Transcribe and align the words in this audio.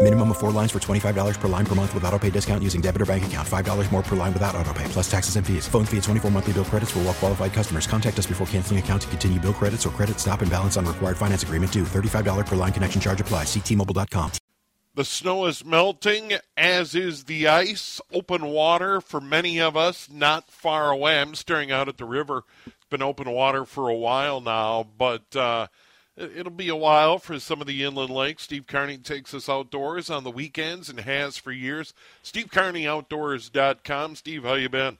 Minimum 0.00 0.30
of 0.30 0.38
four 0.38 0.52
lines 0.52 0.70
for 0.70 0.78
$25 0.78 1.40
per 1.40 1.48
line 1.48 1.66
per 1.66 1.74
month 1.74 1.92
with 1.92 2.04
auto 2.04 2.18
pay 2.20 2.30
discount 2.30 2.62
using 2.62 2.80
debit 2.80 3.02
or 3.02 3.06
bank 3.06 3.26
account. 3.26 3.46
$5 3.46 3.92
more 3.92 4.02
per 4.02 4.14
line 4.14 4.32
without 4.32 4.54
auto 4.54 4.72
pay, 4.72 4.84
plus 4.84 5.10
taxes 5.10 5.34
and 5.34 5.44
fees. 5.44 5.66
Phone 5.66 5.84
fee 5.84 5.96
at 5.96 6.04
24 6.04 6.30
monthly 6.30 6.52
bill 6.52 6.64
credits 6.64 6.92
for 6.92 7.00
all 7.00 7.06
well 7.06 7.14
qualified 7.14 7.52
customers. 7.52 7.88
Contact 7.88 8.16
us 8.16 8.26
before 8.26 8.46
canceling 8.46 8.78
account 8.78 9.02
to 9.02 9.08
continue 9.08 9.40
bill 9.40 9.52
credits 9.52 9.84
or 9.84 9.90
credit 9.90 10.20
stop 10.20 10.40
and 10.40 10.50
balance 10.52 10.76
on 10.76 10.86
required 10.86 11.16
finance 11.16 11.42
agreement 11.42 11.72
due. 11.72 11.82
$35 11.82 12.46
per 12.46 12.54
line 12.54 12.72
connection 12.72 13.00
charge 13.00 13.20
apply. 13.20 13.42
Ctmobile.com. 13.42 14.30
The 14.94 15.04
snow 15.04 15.46
is 15.46 15.64
melting, 15.64 16.32
as 16.56 16.94
is 16.94 17.24
the 17.24 17.48
ice. 17.48 18.00
Open 18.12 18.46
water 18.46 19.00
for 19.00 19.20
many 19.20 19.60
of 19.60 19.76
us 19.76 20.08
not 20.10 20.48
far 20.48 20.92
away. 20.92 21.20
I'm 21.20 21.34
staring 21.34 21.72
out 21.72 21.88
at 21.88 21.98
the 21.98 22.04
river. 22.04 22.44
It's 22.66 22.86
been 22.88 23.02
open 23.02 23.30
water 23.30 23.64
for 23.64 23.88
a 23.88 23.94
while 23.94 24.40
now, 24.40 24.86
but 24.96 25.34
uh, 25.34 25.66
it'll 26.18 26.52
be 26.52 26.68
a 26.68 26.76
while 26.76 27.18
for 27.18 27.38
some 27.38 27.60
of 27.60 27.66
the 27.66 27.84
inland 27.84 28.10
lakes. 28.10 28.44
Steve 28.44 28.66
Carney 28.66 28.98
takes 28.98 29.32
us 29.34 29.48
outdoors 29.48 30.10
on 30.10 30.24
the 30.24 30.30
weekends 30.30 30.88
and 30.88 31.00
has 31.00 31.36
for 31.36 31.52
years. 31.52 31.94
SteveCarneyOutdoors.com. 32.24 34.16
Steve, 34.16 34.44
how 34.44 34.54
you 34.54 34.68
been? 34.68 34.98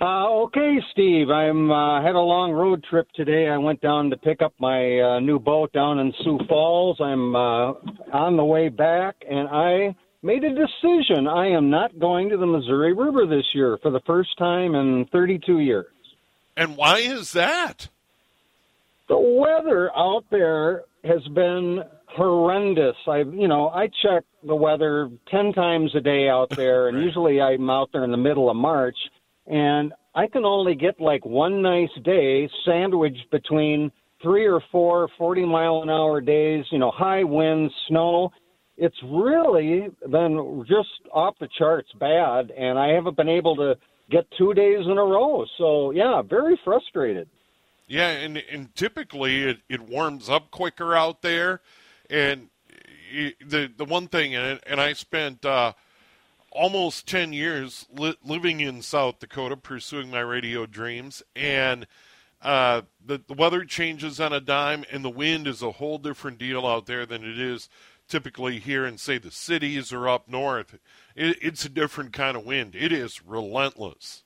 Uh, 0.00 0.28
okay, 0.44 0.78
Steve. 0.92 1.28
I'm 1.28 1.70
uh, 1.70 2.02
had 2.02 2.14
a 2.14 2.20
long 2.20 2.52
road 2.52 2.82
trip 2.88 3.06
today. 3.14 3.48
I 3.48 3.58
went 3.58 3.82
down 3.82 4.08
to 4.10 4.16
pick 4.16 4.40
up 4.40 4.54
my 4.58 4.98
uh, 4.98 5.20
new 5.20 5.38
boat 5.38 5.72
down 5.74 5.98
in 5.98 6.14
Sioux 6.24 6.38
Falls. 6.48 6.98
I'm 7.00 7.36
uh, 7.36 7.72
on 8.12 8.38
the 8.38 8.44
way 8.44 8.70
back, 8.70 9.16
and 9.28 9.46
I 9.48 9.94
made 10.22 10.42
a 10.42 10.54
decision. 10.54 11.26
I 11.28 11.48
am 11.48 11.68
not 11.68 11.98
going 11.98 12.30
to 12.30 12.38
the 12.38 12.46
Missouri 12.46 12.94
River 12.94 13.26
this 13.26 13.44
year 13.54 13.78
for 13.82 13.90
the 13.90 14.00
first 14.06 14.38
time 14.38 14.74
in 14.74 15.06
32 15.12 15.58
years. 15.58 15.86
And 16.56 16.78
why 16.78 16.98
is 16.98 17.32
that? 17.32 17.88
The 19.10 19.18
weather 19.18 19.90
out 19.96 20.24
there 20.30 20.84
has 21.02 21.20
been 21.34 21.80
horrendous. 22.06 22.94
I, 23.08 23.18
you 23.18 23.48
know, 23.48 23.68
I 23.70 23.88
check 24.04 24.22
the 24.46 24.54
weather 24.54 25.10
10 25.32 25.52
times 25.52 25.90
a 25.96 26.00
day 26.00 26.28
out 26.28 26.48
there, 26.56 26.86
and 26.86 26.96
Right. 26.96 27.06
usually 27.06 27.40
I'm 27.42 27.68
out 27.68 27.90
there 27.92 28.04
in 28.04 28.12
the 28.12 28.16
middle 28.16 28.48
of 28.48 28.56
March 28.56 28.96
and 29.48 29.92
I 30.14 30.28
can 30.28 30.44
only 30.44 30.76
get 30.76 31.00
like 31.00 31.24
one 31.26 31.60
nice 31.60 31.92
day 32.04 32.48
sandwiched 32.64 33.28
between 33.32 33.90
three 34.22 34.46
or 34.46 34.60
four 34.70 35.08
40 35.18 35.44
mile 35.44 35.82
an 35.82 35.90
hour 35.90 36.20
days, 36.20 36.64
you 36.70 36.78
know, 36.78 36.92
high 36.92 37.24
winds, 37.24 37.74
snow. 37.88 38.30
It's 38.76 39.02
really 39.02 39.88
been 40.08 40.64
just 40.68 40.88
off 41.12 41.34
the 41.40 41.48
charts 41.58 41.90
bad, 41.98 42.52
and 42.52 42.78
I 42.78 42.88
haven't 42.88 43.16
been 43.16 43.28
able 43.28 43.56
to 43.56 43.76
get 44.08 44.24
two 44.38 44.54
days 44.54 44.84
in 44.84 44.98
a 44.98 45.04
row. 45.04 45.44
So, 45.58 45.90
yeah, 45.90 46.22
very 46.22 46.58
frustrated. 46.64 47.28
Yeah, 47.90 48.10
and 48.10 48.36
and 48.36 48.72
typically 48.76 49.42
it, 49.42 49.62
it 49.68 49.80
warms 49.80 50.28
up 50.28 50.52
quicker 50.52 50.94
out 50.94 51.22
there, 51.22 51.60
and 52.08 52.48
the 53.44 53.68
the 53.76 53.84
one 53.84 54.06
thing, 54.06 54.32
and 54.36 54.60
and 54.64 54.80
I 54.80 54.92
spent 54.92 55.44
uh, 55.44 55.72
almost 56.52 57.08
ten 57.08 57.32
years 57.32 57.86
li- 57.92 58.16
living 58.24 58.60
in 58.60 58.82
South 58.82 59.18
Dakota, 59.18 59.56
pursuing 59.56 60.08
my 60.08 60.20
radio 60.20 60.66
dreams, 60.66 61.24
and 61.34 61.88
uh, 62.40 62.82
the 63.04 63.22
the 63.26 63.34
weather 63.34 63.64
changes 63.64 64.20
on 64.20 64.32
a 64.32 64.40
dime, 64.40 64.84
and 64.92 65.04
the 65.04 65.10
wind 65.10 65.48
is 65.48 65.60
a 65.60 65.72
whole 65.72 65.98
different 65.98 66.38
deal 66.38 66.68
out 66.68 66.86
there 66.86 67.04
than 67.04 67.24
it 67.24 67.40
is 67.40 67.68
typically 68.06 68.60
here 68.60 68.86
in 68.86 68.98
say 68.98 69.18
the 69.18 69.32
cities 69.32 69.92
or 69.92 70.08
up 70.08 70.28
north. 70.28 70.78
It, 71.16 71.38
it's 71.42 71.64
a 71.64 71.68
different 71.68 72.12
kind 72.12 72.36
of 72.36 72.44
wind. 72.44 72.76
It 72.76 72.92
is 72.92 73.26
relentless. 73.26 74.22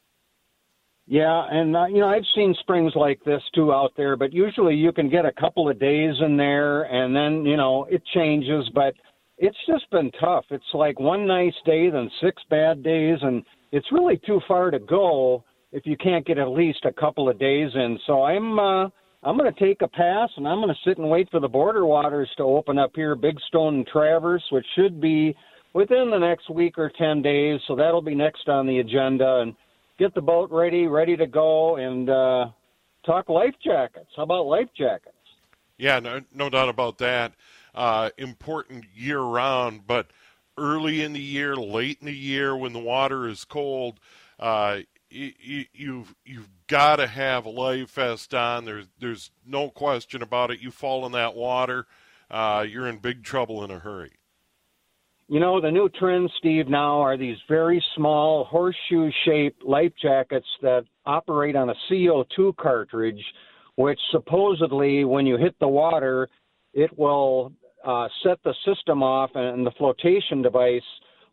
Yeah, 1.07 1.47
and 1.51 1.77
uh, 1.77 1.87
you 1.87 2.01
know 2.01 2.09
I've 2.09 2.25
seen 2.35 2.55
springs 2.61 2.93
like 2.97 3.23
this 3.25 3.43
too 3.55 3.73
out 3.73 3.93
there, 3.97 4.17
but 4.17 4.33
usually 4.33 4.75
you 4.75 4.91
can 4.91 5.11
get 5.11 5.27
a 5.27 5.33
couple 5.33 5.69
of 5.69 5.79
days 5.79 6.15
in 6.25 6.37
there, 6.37 6.85
and 6.85 7.15
then 7.15 7.45
you 7.45 7.59
know 7.59 7.85
it 7.91 8.03
changes. 8.15 8.71
But 8.75 8.95
it's 9.37 9.57
just 9.67 9.91
been 9.91 10.11
tough. 10.13 10.45
It's 10.51 10.65
like 10.73 10.99
one 10.99 11.27
nice 11.27 11.55
day, 11.67 11.91
then 11.91 12.11
six 12.23 12.43
bad 12.49 12.83
days, 12.83 13.19
and 13.21 13.43
it's 13.73 13.93
really 13.93 14.19
too 14.27 14.41
far 14.49 14.71
to 14.71 14.79
go 14.79 15.45
if 15.73 15.85
you 15.85 15.97
can't 15.99 16.27
get 16.27 16.39
at 16.39 16.49
least 16.49 16.85
a 16.85 16.93
couple 16.93 17.29
of 17.29 17.39
days 17.39 17.71
in. 17.75 17.99
So 18.07 18.23
I'm 18.23 18.59
uh, 18.59 18.85
I'm 19.25 19.37
going 19.37 19.53
to 19.53 19.61
take 19.61 19.83
a 19.83 19.89
pass, 19.89 20.31
and 20.39 20.49
I'm 20.49 20.59
going 20.59 20.69
to 20.69 20.89
sit 20.89 20.97
and 20.97 21.11
wait 21.11 21.29
for 21.31 21.41
the 21.41 21.49
border 21.49 21.85
waters 21.85 22.31
to 22.39 22.45
open 22.45 22.79
up 22.79 22.93
here, 22.95 23.15
Big 23.15 23.39
Stone 23.49 23.75
and 23.75 23.87
Traverse, 23.87 24.45
which 24.51 24.67
should 24.75 25.03
be 25.03 25.37
within 25.75 26.11
the 26.11 26.19
next 26.19 26.49
week 26.49 26.79
or 26.79 26.91
ten 26.97 27.21
days. 27.21 27.61
So 27.69 27.77
that'll 27.77 28.01
be 28.01 28.15
next 28.15 28.49
on 28.49 28.67
the 28.67 28.79
agenda, 28.79 29.41
and 29.43 29.55
get 29.99 30.15
the 30.15 30.21
boat 30.21 30.51
ready, 30.51 30.87
ready 30.87 31.17
to 31.17 31.27
go, 31.27 31.77
and 31.77 32.09
uh, 32.11 32.47
talk 33.05 33.29
life 33.29 33.55
jackets. 33.65 34.11
How 34.17 34.25
about 34.25 34.47
life 34.47 34.69
jackets? 34.77 35.15
Yeah, 35.79 36.01
no, 36.01 36.23
no 36.33 36.51
doubt 36.51 36.69
about 36.69 36.99
that. 36.99 37.33
Uh, 37.75 38.11
important 38.19 38.85
year 38.95 39.21
round, 39.21 39.87
but 39.87 40.11
early 40.57 41.03
in 41.03 41.13
the 41.13 41.21
year, 41.21 41.57
late 41.57 41.99
in 42.01 42.07
the 42.07 42.15
year, 42.15 42.57
when 42.57 42.73
the 42.73 42.79
water 42.79 43.27
is 43.27 43.45
cold, 43.45 43.99
uh, 44.39 44.79
you, 45.11 45.33
you, 45.41 45.65
you've 45.73 46.15
you've 46.25 46.49
got 46.67 46.97
to 46.97 47.07
have 47.07 47.47
a 47.47 47.51
life 47.51 47.91
vest 47.91 48.35
on. 48.35 48.65
There's 48.65 48.87
there's 49.01 49.31
no 49.47 49.71
question 49.71 50.23
about 50.23 50.51
it. 50.51 50.61
You 50.61 50.71
fall 50.71 51.05
in 51.07 51.13
that 51.13 51.35
water, 51.35 51.87
uh, 52.31 52.65
you're 52.69 52.87
in 52.87 52.99
big 52.99 53.25
trouble 53.25 53.65
in 53.65 53.71
a 53.71 53.79
hurry. 53.79 54.13
You 55.27 55.41
know, 55.41 55.59
the 55.59 55.71
new 55.71 55.89
trend, 55.89 56.31
Steve, 56.39 56.69
now 56.69 57.01
are 57.01 57.17
these 57.17 57.39
very 57.49 57.83
small 57.97 58.45
horseshoe 58.45 59.11
shaped 59.25 59.65
life 59.65 59.93
jackets 60.01 60.47
that 60.61 60.85
operate 61.07 61.57
on 61.57 61.71
a 61.71 61.75
CO2 61.91 62.55
cartridge, 62.57 63.25
which 63.77 63.99
supposedly, 64.11 65.05
when 65.05 65.25
you 65.25 65.39
hit 65.39 65.59
the 65.61 65.69
water, 65.69 66.29
it 66.75 66.97
will 66.99 67.53
uh, 67.87 68.09
set 68.23 68.39
the 68.45 68.55
system 68.67 69.03
off 69.03 69.31
and 69.35 69.67
the 69.67 69.71
flotation 69.73 70.43
device 70.43 70.83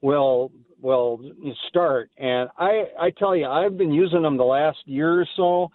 will 0.01 0.51
will 0.81 1.19
start. 1.67 2.09
And 2.17 2.49
I, 2.57 2.85
I 2.99 3.11
tell 3.11 3.35
you, 3.35 3.45
I've 3.45 3.77
been 3.77 3.91
using 3.91 4.23
them 4.23 4.37
the 4.37 4.43
last 4.43 4.79
year 4.85 5.21
or 5.21 5.27
so. 5.35 5.69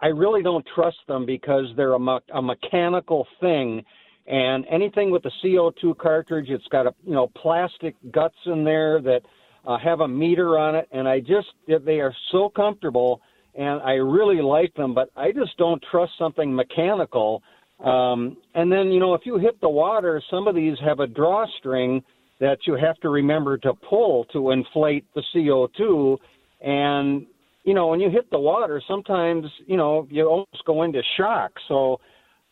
I 0.00 0.06
really 0.06 0.42
don't 0.42 0.66
trust 0.74 0.96
them 1.08 1.26
because 1.26 1.66
they're 1.76 1.92
a, 1.92 2.00
me- 2.00 2.18
a 2.32 2.40
mechanical 2.40 3.26
thing 3.40 3.84
and 4.26 4.64
anything 4.70 5.10
with 5.10 5.22
the 5.22 5.30
CO2 5.42 5.96
cartridge, 5.98 6.46
it's 6.48 6.66
got 6.68 6.86
a 6.86 6.94
you 7.04 7.14
know 7.14 7.30
plastic 7.40 7.94
guts 8.10 8.36
in 8.46 8.64
there 8.64 9.00
that 9.00 9.20
uh, 9.66 9.78
have 9.78 10.00
a 10.00 10.08
meter 10.08 10.58
on 10.58 10.74
it, 10.74 10.88
and 10.92 11.08
I 11.08 11.20
just 11.20 11.48
they 11.66 12.00
are 12.00 12.14
so 12.32 12.48
comfortable, 12.48 13.20
and 13.54 13.80
I 13.82 13.94
really 13.94 14.42
like 14.42 14.74
them, 14.74 14.94
but 14.94 15.10
I 15.16 15.32
just 15.32 15.56
don't 15.58 15.82
trust 15.90 16.12
something 16.18 16.54
mechanical. 16.54 17.42
Um, 17.84 18.36
and 18.54 18.72
then 18.72 18.90
you 18.90 18.98
know 18.98 19.14
if 19.14 19.22
you 19.24 19.38
hit 19.38 19.60
the 19.60 19.68
water, 19.68 20.20
some 20.30 20.48
of 20.48 20.54
these 20.54 20.76
have 20.84 21.00
a 21.00 21.06
drawstring 21.06 22.02
that 22.40 22.58
you 22.66 22.74
have 22.74 22.96
to 22.98 23.08
remember 23.08 23.56
to 23.58 23.74
pull 23.88 24.24
to 24.32 24.50
inflate 24.50 25.04
the 25.14 25.22
CO2, 25.34 26.18
and 26.62 27.26
you 27.62 27.74
know 27.74 27.86
when 27.86 28.00
you 28.00 28.10
hit 28.10 28.28
the 28.30 28.38
water, 28.38 28.82
sometimes 28.88 29.46
you 29.66 29.76
know 29.76 30.08
you 30.10 30.26
almost 30.26 30.64
go 30.66 30.82
into 30.82 31.00
shock. 31.16 31.52
So 31.68 32.00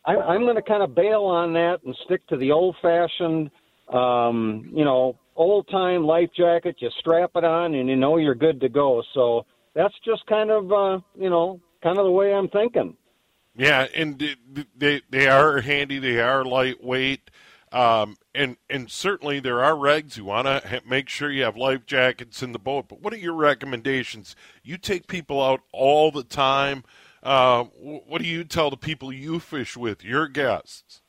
I, 0.05 0.15
I'm 0.15 0.41
going 0.41 0.55
to 0.55 0.61
kind 0.61 0.83
of 0.83 0.93
bail 0.93 1.23
on 1.23 1.53
that 1.53 1.79
and 1.85 1.95
stick 2.05 2.25
to 2.27 2.37
the 2.37 2.51
old-fashioned 2.51 3.49
um, 3.89 4.69
you 4.73 4.83
know, 4.83 5.17
old 5.35 5.67
time 5.69 6.05
life 6.05 6.29
jacket. 6.35 6.77
You 6.79 6.89
strap 6.99 7.31
it 7.35 7.43
on, 7.43 7.75
and 7.75 7.89
you 7.89 7.95
know 7.95 8.17
you're 8.17 8.35
good 8.35 8.59
to 8.61 8.69
go. 8.69 9.03
So 9.13 9.45
that's 9.73 9.93
just 10.03 10.25
kind 10.27 10.49
of, 10.51 10.71
uh, 10.71 10.99
you 11.15 11.29
know, 11.29 11.59
kind 11.83 11.97
of 11.97 12.05
the 12.05 12.11
way 12.11 12.33
I'm 12.33 12.49
thinking. 12.49 12.95
Yeah, 13.55 13.87
and 13.95 14.21
they 14.75 15.01
they 15.09 15.27
are 15.27 15.61
handy. 15.61 15.99
They 15.99 16.19
are 16.19 16.43
lightweight. 16.43 17.31
Um, 17.71 18.15
and 18.33 18.57
and 18.69 18.89
certainly 18.89 19.39
there 19.39 19.63
are 19.63 19.73
regs. 19.73 20.17
You 20.17 20.25
want 20.25 20.47
to 20.47 20.81
make 20.87 21.09
sure 21.09 21.31
you 21.31 21.43
have 21.43 21.57
life 21.57 21.85
jackets 21.85 22.41
in 22.41 22.51
the 22.51 22.59
boat. 22.59 22.87
But 22.89 23.01
what 23.01 23.13
are 23.13 23.17
your 23.17 23.33
recommendations? 23.33 24.35
You 24.63 24.77
take 24.77 25.07
people 25.07 25.41
out 25.41 25.61
all 25.71 26.11
the 26.11 26.23
time. 26.23 26.83
Uh, 27.23 27.63
what 27.63 28.21
do 28.21 28.27
you 28.27 28.43
tell 28.43 28.69
the 28.69 28.77
people 28.77 29.11
you 29.11 29.39
fish 29.39 29.75
with, 29.75 30.03
your 30.03 30.27
guests? 30.27 31.01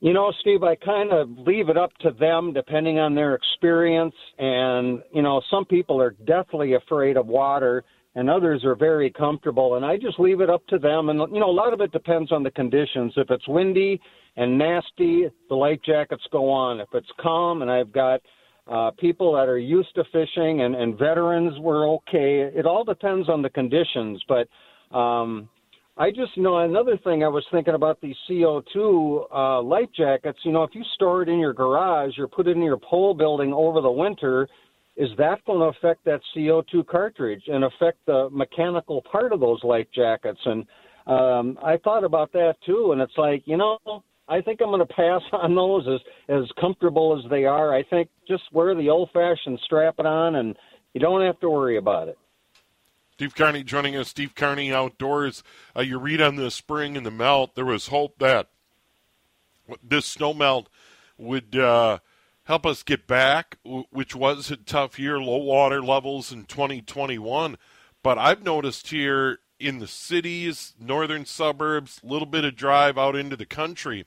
You 0.00 0.12
know, 0.12 0.32
Steve, 0.40 0.62
I 0.62 0.76
kind 0.76 1.10
of 1.12 1.28
leave 1.38 1.68
it 1.68 1.76
up 1.76 1.92
to 2.02 2.12
them 2.12 2.52
depending 2.52 3.00
on 3.00 3.16
their 3.16 3.34
experience. 3.34 4.14
And, 4.38 5.02
you 5.12 5.22
know, 5.22 5.42
some 5.50 5.64
people 5.64 6.00
are 6.00 6.14
deathly 6.24 6.74
afraid 6.74 7.16
of 7.16 7.26
water 7.26 7.82
and 8.14 8.30
others 8.30 8.64
are 8.64 8.76
very 8.76 9.10
comfortable. 9.10 9.74
And 9.74 9.84
I 9.84 9.96
just 9.96 10.20
leave 10.20 10.40
it 10.40 10.50
up 10.50 10.64
to 10.68 10.78
them. 10.78 11.08
And, 11.08 11.18
you 11.32 11.40
know, 11.40 11.50
a 11.50 11.52
lot 11.52 11.72
of 11.72 11.80
it 11.80 11.90
depends 11.90 12.30
on 12.30 12.44
the 12.44 12.50
conditions. 12.52 13.12
If 13.16 13.30
it's 13.30 13.48
windy 13.48 14.00
and 14.36 14.56
nasty, 14.56 15.26
the 15.48 15.54
life 15.56 15.80
jackets 15.84 16.22
go 16.30 16.48
on. 16.48 16.78
If 16.78 16.88
it's 16.94 17.10
calm 17.20 17.62
and 17.62 17.70
I've 17.70 17.92
got 17.92 18.20
uh, 18.68 18.90
people 18.98 19.32
that 19.32 19.48
are 19.48 19.58
used 19.58 19.94
to 19.94 20.04
fishing 20.12 20.62
and, 20.62 20.74
and 20.74 20.98
veterans, 20.98 21.58
we're 21.60 21.88
okay. 21.90 22.50
It 22.54 22.66
all 22.66 22.84
depends 22.84 23.28
on 23.28 23.42
the 23.42 23.50
conditions. 23.50 24.22
But, 24.28 24.48
um, 24.96 25.48
I 25.96 26.10
just 26.10 26.36
know 26.36 26.58
another 26.58 26.96
thing 27.02 27.24
I 27.24 27.28
was 27.28 27.44
thinking 27.50 27.74
about 27.74 28.00
these 28.00 28.14
CO2 28.30 29.24
uh, 29.34 29.62
life 29.62 29.88
jackets. 29.96 30.38
You 30.44 30.52
know, 30.52 30.62
if 30.62 30.70
you 30.72 30.84
store 30.94 31.22
it 31.22 31.28
in 31.28 31.40
your 31.40 31.52
garage 31.52 32.18
or 32.18 32.28
put 32.28 32.46
it 32.46 32.56
in 32.56 32.62
your 32.62 32.78
pole 32.78 33.14
building 33.14 33.52
over 33.52 33.80
the 33.80 33.90
winter, 33.90 34.48
is 34.96 35.08
that 35.18 35.44
going 35.44 35.58
to 35.58 35.76
affect 35.76 36.04
that 36.04 36.20
CO2 36.36 36.86
cartridge 36.86 37.42
and 37.48 37.64
affect 37.64 37.98
the 38.06 38.28
mechanical 38.30 39.02
part 39.10 39.32
of 39.32 39.40
those 39.40 39.62
life 39.64 39.88
jackets? 39.92 40.38
And 40.44 40.66
um, 41.08 41.58
I 41.64 41.78
thought 41.78 42.04
about 42.04 42.32
that 42.32 42.54
too, 42.64 42.92
and 42.92 43.00
it's 43.00 43.16
like, 43.16 43.42
you 43.46 43.56
know, 43.56 43.78
I 44.28 44.40
think 44.40 44.60
I'm 44.60 44.68
going 44.68 44.86
to 44.86 44.86
pass 44.86 45.22
on 45.32 45.54
those 45.54 45.86
as 45.88 46.00
as 46.28 46.44
comfortable 46.60 47.18
as 47.18 47.30
they 47.30 47.44
are. 47.44 47.74
I 47.74 47.82
think 47.82 48.08
just 48.26 48.44
wear 48.52 48.74
the 48.74 48.90
old-fashioned 48.90 49.60
strap 49.64 49.96
it 49.98 50.06
on, 50.06 50.36
and 50.36 50.56
you 50.94 51.00
don't 51.00 51.22
have 51.22 51.40
to 51.40 51.50
worry 51.50 51.76
about 51.76 52.08
it. 52.08 52.18
Steve 53.14 53.34
Carney 53.34 53.64
joining 53.64 53.96
us. 53.96 54.08
Steve 54.08 54.34
Carney 54.34 54.72
Outdoors. 54.72 55.42
Uh, 55.76 55.80
you 55.80 55.98
read 55.98 56.20
on 56.20 56.36
the 56.36 56.50
spring 56.50 56.96
and 56.96 57.04
the 57.04 57.10
melt. 57.10 57.56
There 57.56 57.64
was 57.64 57.88
hope 57.88 58.18
that 58.20 58.48
this 59.82 60.06
snow 60.06 60.32
melt 60.32 60.68
would 61.16 61.56
uh, 61.56 61.98
help 62.44 62.64
us 62.64 62.84
get 62.84 63.06
back, 63.06 63.58
which 63.90 64.14
was 64.14 64.50
a 64.50 64.56
tough 64.56 64.98
year, 64.98 65.20
low 65.20 65.38
water 65.38 65.82
levels 65.82 66.30
in 66.30 66.44
2021. 66.44 67.58
But 68.02 68.18
I've 68.18 68.44
noticed 68.44 68.88
here 68.88 69.40
in 69.58 69.80
the 69.80 69.88
cities, 69.88 70.74
northern 70.80 71.26
suburbs, 71.26 72.00
a 72.02 72.06
little 72.06 72.26
bit 72.26 72.44
of 72.44 72.54
drive 72.54 72.96
out 72.96 73.16
into 73.16 73.36
the 73.36 73.46
country, 73.46 74.06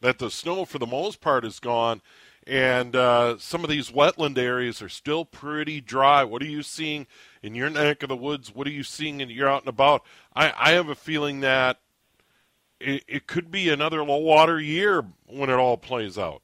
that 0.00 0.18
the 0.18 0.30
snow 0.30 0.64
for 0.64 0.78
the 0.78 0.86
most 0.86 1.20
part 1.20 1.44
is 1.44 1.58
gone 1.60 2.00
and 2.46 2.94
uh, 2.94 3.38
some 3.38 3.64
of 3.64 3.70
these 3.70 3.90
wetland 3.90 4.38
areas 4.38 4.80
are 4.80 4.88
still 4.88 5.24
pretty 5.24 5.80
dry. 5.80 6.22
What 6.22 6.42
are 6.42 6.46
you 6.46 6.62
seeing 6.62 7.06
in 7.42 7.56
your 7.56 7.70
neck 7.70 8.04
of 8.04 8.08
the 8.08 8.16
woods? 8.16 8.54
What 8.54 8.68
are 8.68 8.70
you 8.70 8.84
seeing 8.84 9.20
and 9.20 9.30
you're 9.30 9.48
out 9.48 9.62
and 9.62 9.68
about? 9.68 10.02
I, 10.34 10.52
I 10.56 10.70
have 10.72 10.88
a 10.88 10.94
feeling 10.94 11.40
that 11.40 11.80
it, 12.78 13.02
it 13.08 13.26
could 13.26 13.50
be 13.50 13.68
another 13.68 14.04
low 14.04 14.18
water 14.18 14.60
year 14.60 15.04
when 15.26 15.50
it 15.50 15.54
all 15.54 15.76
plays 15.76 16.18
out. 16.18 16.42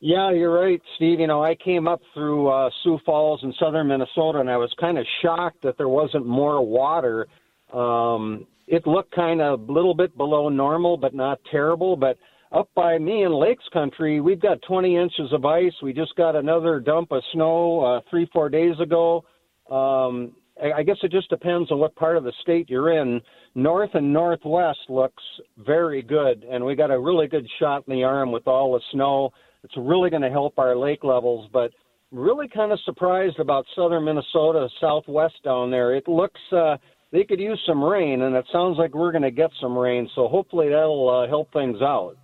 Yeah, 0.00 0.30
you're 0.30 0.52
right, 0.52 0.80
Steve. 0.94 1.18
You 1.18 1.26
know, 1.26 1.42
I 1.42 1.56
came 1.56 1.88
up 1.88 2.00
through 2.14 2.46
uh, 2.46 2.70
Sioux 2.84 3.00
Falls 3.04 3.40
in 3.42 3.52
southern 3.58 3.88
Minnesota, 3.88 4.38
and 4.38 4.48
I 4.48 4.56
was 4.56 4.72
kind 4.78 4.96
of 4.96 5.04
shocked 5.22 5.62
that 5.62 5.76
there 5.76 5.88
wasn't 5.88 6.24
more 6.24 6.64
water. 6.64 7.26
Um, 7.72 8.46
it 8.66 8.86
looked 8.86 9.14
kind 9.14 9.40
of 9.40 9.68
a 9.68 9.72
little 9.72 9.94
bit 9.94 10.16
below 10.16 10.48
normal, 10.48 10.96
but 10.96 11.14
not 11.14 11.40
terrible. 11.50 11.96
But 11.96 12.18
up 12.52 12.68
by 12.74 12.98
me 12.98 13.24
in 13.24 13.32
Lakes 13.32 13.64
Country, 13.72 14.20
we've 14.20 14.40
got 14.40 14.60
20 14.62 14.96
inches 14.96 15.32
of 15.32 15.44
ice. 15.44 15.72
We 15.82 15.92
just 15.92 16.14
got 16.16 16.36
another 16.36 16.80
dump 16.80 17.12
of 17.12 17.22
snow 17.32 17.80
uh, 17.80 18.00
three, 18.10 18.28
four 18.32 18.48
days 18.48 18.74
ago. 18.80 19.24
Um, 19.70 20.32
I 20.62 20.82
guess 20.82 20.96
it 21.02 21.12
just 21.12 21.30
depends 21.30 21.70
on 21.70 21.78
what 21.78 21.94
part 21.94 22.16
of 22.16 22.24
the 22.24 22.32
state 22.42 22.68
you're 22.68 23.00
in. 23.00 23.20
North 23.54 23.90
and 23.94 24.12
northwest 24.12 24.80
looks 24.88 25.22
very 25.58 26.02
good, 26.02 26.44
and 26.50 26.64
we 26.64 26.74
got 26.74 26.90
a 26.90 26.98
really 26.98 27.28
good 27.28 27.46
shot 27.60 27.84
in 27.86 27.94
the 27.94 28.02
arm 28.02 28.32
with 28.32 28.48
all 28.48 28.72
the 28.72 28.80
snow. 28.92 29.30
It's 29.62 29.76
really 29.76 30.10
going 30.10 30.22
to 30.22 30.30
help 30.30 30.58
our 30.58 30.76
lake 30.76 31.04
levels, 31.04 31.48
but 31.52 31.70
really 32.10 32.48
kind 32.48 32.72
of 32.72 32.80
surprised 32.84 33.38
about 33.38 33.66
southern 33.76 34.04
Minnesota, 34.04 34.68
southwest 34.80 35.34
down 35.44 35.70
there. 35.70 35.94
It 35.94 36.08
looks 36.08 36.40
uh, 36.50 36.76
they 37.10 37.24
could 37.24 37.40
use 37.40 37.60
some 37.66 37.82
rain, 37.82 38.22
and 38.22 38.34
it 38.34 38.44
sounds 38.52 38.78
like 38.78 38.94
we're 38.94 39.12
going 39.12 39.22
to 39.22 39.30
get 39.30 39.50
some 39.60 39.76
rain. 39.76 40.08
So 40.14 40.28
hopefully 40.28 40.68
that'll 40.68 41.08
uh, 41.08 41.28
help 41.28 41.52
things 41.52 41.80
out. 41.80 42.16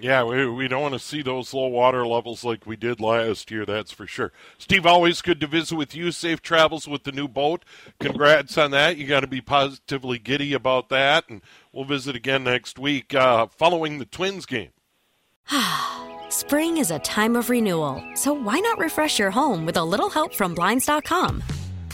Yeah, 0.00 0.22
we, 0.22 0.48
we 0.48 0.68
don't 0.68 0.82
want 0.82 0.94
to 0.94 1.00
see 1.00 1.22
those 1.22 1.52
low 1.52 1.66
water 1.66 2.06
levels 2.06 2.44
like 2.44 2.66
we 2.66 2.76
did 2.76 3.00
last 3.00 3.50
year, 3.50 3.66
that's 3.66 3.90
for 3.90 4.06
sure. 4.06 4.32
Steve, 4.56 4.86
always 4.86 5.20
good 5.20 5.40
to 5.40 5.48
visit 5.48 5.74
with 5.74 5.94
you. 5.94 6.12
Safe 6.12 6.40
travels 6.40 6.86
with 6.86 7.02
the 7.02 7.10
new 7.10 7.26
boat. 7.26 7.64
Congrats 7.98 8.56
on 8.56 8.70
that. 8.70 8.96
You 8.96 9.08
got 9.08 9.20
to 9.20 9.26
be 9.26 9.40
positively 9.40 10.20
giddy 10.20 10.52
about 10.52 10.88
that, 10.90 11.28
and 11.28 11.42
we'll 11.72 11.84
visit 11.84 12.14
again 12.14 12.44
next 12.44 12.78
week 12.78 13.12
uh, 13.12 13.46
following 13.46 13.98
the 13.98 14.04
Twins 14.04 14.46
game. 14.46 14.70
Spring 16.28 16.76
is 16.76 16.92
a 16.92 17.00
time 17.00 17.34
of 17.34 17.50
renewal, 17.50 18.00
so 18.14 18.32
why 18.32 18.60
not 18.60 18.78
refresh 18.78 19.18
your 19.18 19.32
home 19.32 19.66
with 19.66 19.76
a 19.76 19.84
little 19.84 20.10
help 20.10 20.32
from 20.32 20.54
Blinds.com? 20.54 21.42